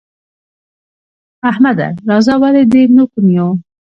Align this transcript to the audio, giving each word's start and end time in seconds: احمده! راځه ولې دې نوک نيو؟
احمده! 1.49 1.87
راځه 2.09 2.33
ولې 2.41 2.63
دې 2.71 2.81
نوک 2.95 3.11
نيو؟ 3.27 3.47